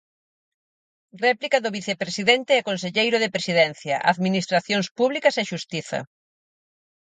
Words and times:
Réplica 1.25 1.57
do 1.63 1.73
vicepresidente 1.79 2.51
e 2.55 2.67
conselleiro 2.69 3.17
de 3.19 3.33
Presidencia, 3.35 3.95
Administracións 4.13 4.87
Públicas 4.97 5.35
e 5.41 5.43
Xustiza. 5.51 5.99